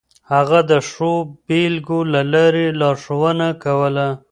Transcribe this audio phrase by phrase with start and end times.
[0.33, 1.11] هغه د ښو
[1.47, 4.07] بېلګو له لارې لارښوونه کوله.